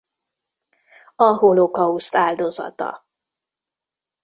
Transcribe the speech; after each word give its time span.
A 1.15 1.23
holokauszt 1.23 2.15
áldozata. 2.15 3.05